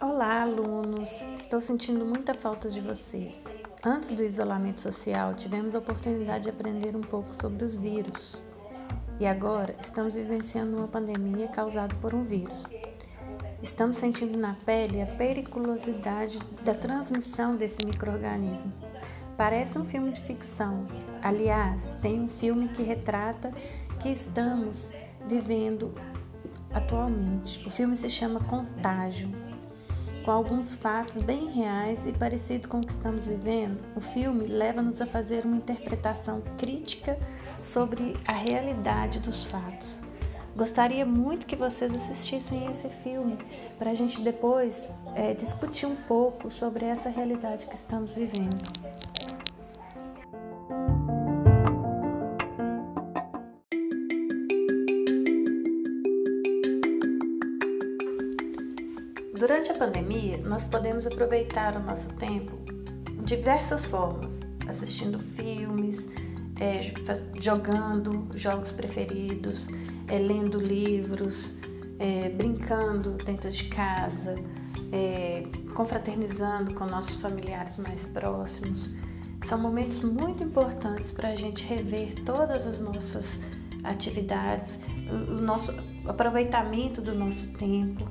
Olá, 0.00 0.42
alunos! 0.42 1.10
Estou 1.34 1.60
sentindo 1.60 2.06
muita 2.06 2.32
falta 2.32 2.70
de 2.70 2.80
vocês. 2.80 3.34
Antes 3.84 4.10
do 4.10 4.22
isolamento 4.22 4.80
social, 4.80 5.34
tivemos 5.34 5.74
a 5.74 5.80
oportunidade 5.80 6.44
de 6.44 6.50
aprender 6.50 6.94
um 6.94 7.00
pouco 7.00 7.34
sobre 7.34 7.64
os 7.64 7.74
vírus. 7.74 8.44
E 9.18 9.26
agora 9.26 9.74
estamos 9.80 10.14
vivenciando 10.14 10.76
uma 10.76 10.86
pandemia 10.86 11.48
causada 11.48 11.92
por 11.96 12.14
um 12.14 12.22
vírus. 12.22 12.62
Estamos 13.60 13.96
sentindo 13.96 14.38
na 14.38 14.54
pele 14.54 15.02
a 15.02 15.06
periculosidade 15.06 16.38
da 16.62 16.74
transmissão 16.74 17.56
desse 17.56 17.84
microorganismo. 17.84 18.72
Parece 19.36 19.76
um 19.76 19.84
filme 19.84 20.12
de 20.12 20.20
ficção. 20.22 20.86
Aliás, 21.20 21.82
tem 22.00 22.20
um 22.20 22.28
filme 22.28 22.68
que 22.68 22.84
retrata 22.84 23.52
que 24.00 24.08
estamos 24.10 24.88
vivendo 25.26 25.94
atualmente. 26.72 27.66
O 27.66 27.70
filme 27.70 27.96
se 27.96 28.08
chama 28.08 28.40
Contágio. 28.40 29.28
Com 30.24 30.32
alguns 30.32 30.74
fatos 30.74 31.22
bem 31.22 31.50
reais 31.50 32.00
e 32.04 32.12
parecido 32.12 32.66
com 32.66 32.78
o 32.78 32.80
que 32.80 32.92
estamos 32.92 33.26
vivendo, 33.26 33.78
o 33.94 34.00
filme 34.00 34.46
leva-nos 34.46 35.00
a 35.00 35.06
fazer 35.06 35.44
uma 35.44 35.56
interpretação 35.56 36.42
crítica 36.58 37.16
sobre 37.62 38.14
a 38.26 38.32
realidade 38.32 39.20
dos 39.20 39.44
fatos. 39.44 39.96
Gostaria 40.56 41.04
muito 41.04 41.46
que 41.46 41.54
vocês 41.54 41.94
assistissem 41.94 42.66
esse 42.70 42.88
filme 42.88 43.38
para 43.78 43.90
a 43.90 43.94
gente 43.94 44.20
depois 44.20 44.88
é, 45.14 45.34
discutir 45.34 45.86
um 45.86 45.94
pouco 45.94 46.50
sobre 46.50 46.86
essa 46.86 47.08
realidade 47.08 47.66
que 47.66 47.74
estamos 47.74 48.12
vivendo. 48.12 48.95
Durante 59.38 59.70
a 59.70 59.74
pandemia, 59.74 60.38
nós 60.38 60.64
podemos 60.64 61.06
aproveitar 61.06 61.76
o 61.76 61.80
nosso 61.80 62.08
tempo 62.14 62.56
de 63.22 63.36
diversas 63.36 63.84
formas, 63.84 64.30
assistindo 64.66 65.18
filmes, 65.18 66.08
é, 66.58 66.94
jogando 67.38 68.26
jogos 68.34 68.70
preferidos, 68.70 69.66
é, 70.08 70.18
lendo 70.18 70.58
livros, 70.58 71.52
é, 71.98 72.30
brincando 72.30 73.12
dentro 73.24 73.50
de 73.50 73.64
casa, 73.64 74.36
é, 74.90 75.42
confraternizando 75.74 76.72
com 76.74 76.86
nossos 76.86 77.16
familiares 77.16 77.76
mais 77.76 78.06
próximos. 78.06 78.88
São 79.44 79.58
momentos 79.58 80.00
muito 80.00 80.42
importantes 80.42 81.12
para 81.12 81.28
a 81.28 81.36
gente 81.36 81.62
rever 81.62 82.14
todas 82.24 82.66
as 82.66 82.80
nossas 82.80 83.36
atividades, 83.84 84.72
o 85.10 85.42
nosso 85.42 85.74
aproveitamento 86.06 87.02
do 87.02 87.14
nosso 87.14 87.46
tempo, 87.58 88.08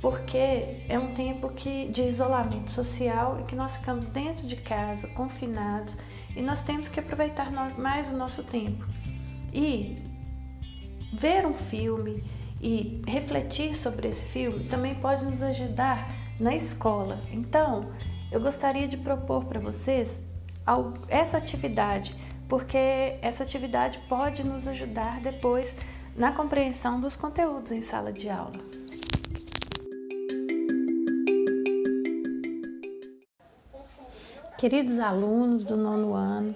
porque 0.00 0.84
é 0.88 0.98
um 0.98 1.12
tempo 1.14 1.48
que, 1.50 1.88
de 1.88 2.02
isolamento 2.02 2.70
social 2.70 3.40
e 3.40 3.44
que 3.44 3.56
nós 3.56 3.76
ficamos 3.76 4.06
dentro 4.06 4.46
de 4.46 4.56
casa, 4.56 5.08
confinados, 5.08 5.94
e 6.36 6.42
nós 6.42 6.60
temos 6.60 6.88
que 6.88 7.00
aproveitar 7.00 7.50
mais 7.50 8.06
o 8.08 8.16
nosso 8.16 8.42
tempo. 8.44 8.86
E 9.52 9.96
ver 11.12 11.46
um 11.46 11.54
filme 11.54 12.22
e 12.60 13.02
refletir 13.06 13.74
sobre 13.74 14.08
esse 14.08 14.24
filme 14.26 14.64
também 14.64 14.94
pode 14.94 15.24
nos 15.24 15.42
ajudar 15.42 16.08
na 16.38 16.54
escola. 16.54 17.20
Então, 17.32 17.90
eu 18.30 18.40
gostaria 18.40 18.86
de 18.86 18.96
propor 18.96 19.44
para 19.46 19.58
vocês 19.58 20.08
essa 21.08 21.38
atividade, 21.38 22.14
porque 22.48 22.78
essa 23.22 23.42
atividade 23.42 23.98
pode 24.08 24.44
nos 24.44 24.66
ajudar 24.68 25.20
depois 25.20 25.74
na 26.14 26.32
compreensão 26.32 27.00
dos 27.00 27.16
conteúdos 27.16 27.72
em 27.72 27.80
sala 27.80 28.12
de 28.12 28.28
aula. 28.28 28.52
Queridos 34.58 34.98
alunos 34.98 35.62
do 35.62 35.76
nono 35.76 36.14
ano, 36.14 36.52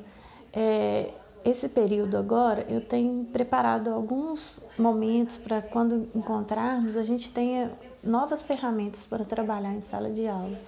é, 0.53 1.11
esse 1.45 1.69
período 1.69 2.17
agora 2.17 2.67
eu 2.69 2.81
tenho 2.81 3.25
preparado 3.27 3.91
alguns 3.91 4.59
momentos 4.77 5.37
para 5.37 5.63
quando 5.63 6.09
encontrarmos 6.13 6.97
a 6.97 7.05
gente 7.05 7.31
tenha 7.31 7.71
novas 8.03 8.43
ferramentas 8.43 9.07
para 9.07 9.25
trabalhar 9.25 9.73
em 9.73 9.83
sala 9.83 10.11
de 10.11 10.27
aula. 10.27 10.59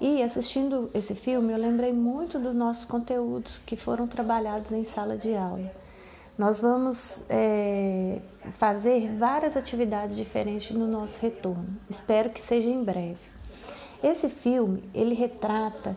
E 0.00 0.22
assistindo 0.22 0.88
esse 0.94 1.14
filme 1.14 1.52
eu 1.52 1.58
lembrei 1.58 1.92
muito 1.92 2.38
dos 2.38 2.54
nossos 2.54 2.86
conteúdos 2.86 3.58
que 3.66 3.76
foram 3.76 4.06
trabalhados 4.06 4.72
em 4.72 4.84
sala 4.84 5.18
de 5.18 5.34
aula. 5.34 5.70
Nós 6.38 6.60
vamos 6.60 7.22
é, 7.28 8.22
fazer 8.52 9.14
várias 9.18 9.54
atividades 9.54 10.16
diferentes 10.16 10.70
no 10.70 10.86
nosso 10.86 11.20
retorno. 11.20 11.76
Espero 11.90 12.30
que 12.30 12.40
seja 12.40 12.70
em 12.70 12.82
breve. 12.82 13.20
Esse 14.02 14.30
filme 14.30 14.82
ele 14.94 15.14
retrata 15.14 15.94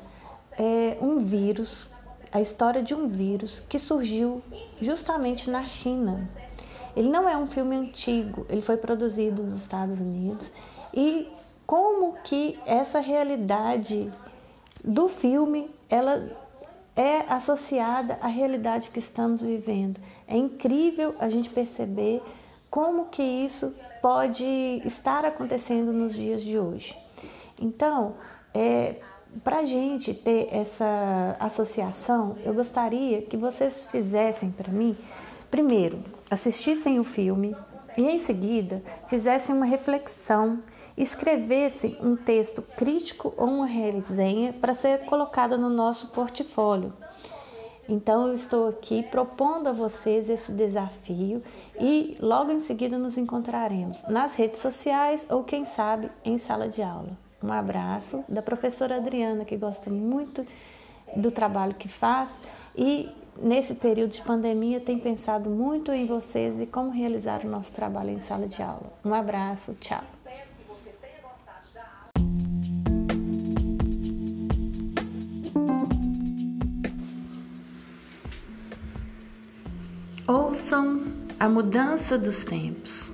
é, 0.58 0.97
um 1.02 1.19
vírus 1.19 1.90
a 2.34 2.41
história 2.41 2.81
de 2.81 2.96
um 2.96 3.08
vírus 3.08 3.59
que 3.69 3.78
surgiu 3.78 4.41
justamente 4.81 5.52
na 5.52 5.64
China. 5.66 6.28
Ele 6.96 7.08
não 7.08 7.30
é 7.30 7.38
um 7.38 7.46
filme 7.46 7.75
antigo, 7.75 8.46
ele 8.50 8.62
foi 8.62 8.75
produzido 8.75 9.44
nos 9.44 9.59
Estados 9.59 10.00
Unidos 10.00 10.52
e 10.92 11.31
como 11.68 12.13
que 12.24 12.59
essa 12.66 13.00
realidade 13.00 14.12
do 14.84 15.08
filme 15.08 15.69
ela 15.88 16.28
é 16.96 17.19
associada 17.31 18.18
à 18.19 18.28
realidade 18.28 18.90
que 18.90 19.00
estamos 19.00 19.44
vivendo. 19.44 20.02
É 20.28 20.36
incrível 20.36 21.16
a 21.19 21.30
gente 21.30 21.52
perceber 21.52 22.22
como 22.69 23.06
que 23.06 23.22
isso 23.22 23.74
pode 24.02 24.44
estar 24.86 25.24
acontecendo 25.24 25.94
nos 25.94 26.13
dias 26.13 26.42
de 26.42 26.58
hoje. 26.58 26.97
Então, 27.59 28.16
é, 28.53 28.97
para 29.42 29.60
a 29.60 29.66
gente 29.66 30.14
ter 30.14 30.50
essa 30.52 31.36
associação, 31.40 32.36
eu 32.46 32.54
gostaria 32.54 33.22
que 33.22 33.38
vocês 33.38 33.88
fizessem 33.88 34.52
para 34.52 34.72
mim, 34.72 34.96
primeiro, 35.50 36.00
assistissem 36.30 37.00
o 37.00 37.04
filme 37.04 37.56
e 37.98 38.02
em 38.02 38.20
seguida 38.20 38.84
fizessem 39.08 39.56
uma 39.56 39.66
reflexão, 39.66 40.62
escrevessem 40.98 41.98
um 42.02 42.16
texto 42.16 42.62
crítico 42.62 43.34
ou 43.38 43.48
uma 43.48 43.66
resenha 43.66 44.54
para 44.54 44.76
ser 44.76 45.06
colocada 45.06 45.58
no 45.58 45.70
nosso 45.70 46.08
portfólio. 46.10 46.94
Então 47.88 48.28
eu 48.28 48.36
estou 48.36 48.70
aqui 48.70 49.04
propondo 49.04 49.68
a 49.68 49.74
vocês 49.74 50.30
esse 50.30 50.52
desafio 50.52 51.44
e 51.80 52.18
logo 52.20 52.52
em 52.52 52.60
seguida 52.60 52.98
nos 52.98 53.18
encontraremos 53.18 54.04
nas 54.08 54.36
redes 54.36 54.62
sociais 54.62 55.26
ou 55.30 55.44
quem 55.44 55.66
sabe 55.66 56.10
em 56.24 56.38
sala 56.38 56.70
de 56.70 56.82
aula. 56.82 57.23
Um 57.44 57.52
abraço 57.52 58.24
da 58.30 58.42
professora 58.42 58.96
Adriana, 58.96 59.44
que 59.44 59.58
gosta 59.58 59.90
muito 59.90 60.46
do 61.14 61.30
trabalho 61.30 61.74
que 61.76 61.90
faz 61.90 62.34
e 62.74 63.09
nesse 63.38 63.74
período 63.74 64.12
de 64.12 64.22
pandemia 64.22 64.80
tem 64.80 64.98
pensado 64.98 65.50
muito 65.50 65.92
em 65.92 66.06
vocês 66.06 66.59
e 66.62 66.66
como 66.66 66.90
realizar 66.90 67.42
o 67.44 67.50
nosso 67.50 67.74
trabalho 67.74 68.12
em 68.12 68.20
sala 68.20 68.48
de 68.48 68.64
aula. 68.64 68.94
Um 69.04 69.14
abraço, 69.14 69.74
tchau. 69.76 70.02
Ouçam 80.25 81.04
a 81.38 81.50
mudança 81.50 82.18
dos 82.18 82.46
tempos. 82.46 83.14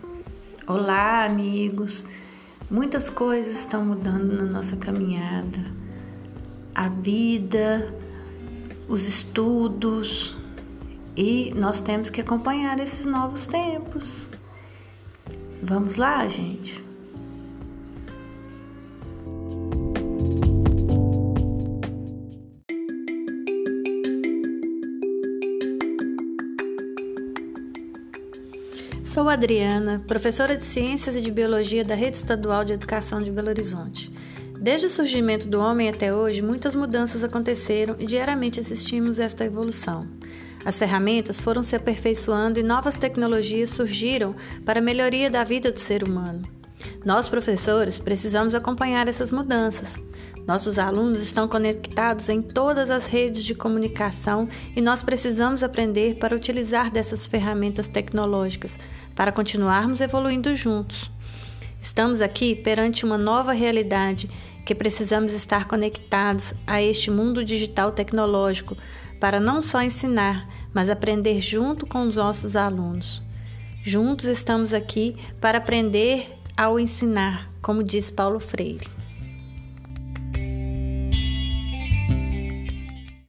Olá, 0.67 1.25
amigos. 1.25 2.05
Muitas 2.69 3.09
coisas 3.09 3.59
estão 3.59 3.85
mudando 3.85 4.33
na 4.33 4.43
nossa 4.43 4.75
caminhada. 4.75 5.59
A 6.73 6.87
vida, 6.87 7.93
os 8.87 9.07
estudos, 9.07 10.35
e 11.15 11.53
nós 11.53 11.81
temos 11.81 12.09
que 12.09 12.21
acompanhar 12.21 12.79
esses 12.79 13.05
novos 13.05 13.45
tempos. 13.45 14.27
Vamos 15.61 15.95
lá, 15.95 16.27
gente? 16.27 16.88
Sou 29.19 29.27
Adriana, 29.27 30.01
professora 30.07 30.55
de 30.55 30.63
Ciências 30.63 31.13
e 31.13 31.19
de 31.19 31.29
Biologia 31.29 31.83
da 31.83 31.93
Rede 31.93 32.15
Estadual 32.15 32.63
de 32.63 32.71
Educação 32.71 33.21
de 33.21 33.29
Belo 33.29 33.49
Horizonte. 33.49 34.09
Desde 34.57 34.87
o 34.87 34.89
surgimento 34.89 35.45
do 35.45 35.59
homem 35.59 35.89
até 35.89 36.15
hoje, 36.15 36.41
muitas 36.41 36.73
mudanças 36.73 37.21
aconteceram 37.21 37.97
e 37.99 38.05
diariamente 38.05 38.61
assistimos 38.61 39.19
esta 39.19 39.43
evolução. 39.43 40.07
As 40.63 40.79
ferramentas 40.79 41.41
foram 41.41 41.63
se 41.63 41.75
aperfeiçoando 41.75 42.61
e 42.61 42.63
novas 42.63 42.95
tecnologias 42.95 43.71
surgiram 43.71 44.33
para 44.63 44.79
a 44.79 44.81
melhoria 44.81 45.29
da 45.29 45.43
vida 45.43 45.69
do 45.69 45.81
ser 45.81 46.01
humano. 46.01 46.43
Nós, 47.03 47.27
professores, 47.27 47.99
precisamos 47.99 48.55
acompanhar 48.55 49.09
essas 49.09 49.33
mudanças. 49.33 49.97
Nossos 50.49 50.79
alunos 50.79 51.21
estão 51.21 51.47
conectados 51.47 52.27
em 52.27 52.41
todas 52.41 52.89
as 52.89 53.05
redes 53.05 53.43
de 53.43 53.53
comunicação 53.53 54.49
e 54.75 54.81
nós 54.81 54.99
precisamos 54.99 55.61
aprender 55.61 56.15
para 56.15 56.35
utilizar 56.35 56.89
dessas 56.89 57.27
ferramentas 57.27 57.87
tecnológicas 57.87 58.79
para 59.13 59.31
continuarmos 59.31 60.01
evoluindo 60.01 60.55
juntos. 60.55 61.11
Estamos 61.79 62.19
aqui 62.19 62.55
perante 62.55 63.05
uma 63.05 63.15
nova 63.15 63.51
realidade 63.51 64.27
que 64.65 64.73
precisamos 64.73 65.33
estar 65.33 65.67
conectados 65.67 66.51
a 66.65 66.81
este 66.81 67.11
mundo 67.11 67.45
digital 67.45 67.91
tecnológico 67.91 68.75
para 69.19 69.39
não 69.39 69.61
só 69.61 69.83
ensinar, 69.83 70.49
mas 70.73 70.89
aprender 70.89 71.41
junto 71.41 71.85
com 71.85 72.07
os 72.07 72.15
nossos 72.15 72.55
alunos. 72.55 73.21
Juntos 73.83 74.25
estamos 74.25 74.73
aqui 74.73 75.15
para 75.39 75.59
aprender 75.59 76.27
ao 76.57 76.79
ensinar, 76.79 77.51
como 77.61 77.83
diz 77.83 78.09
Paulo 78.09 78.39
Freire. 78.39 78.98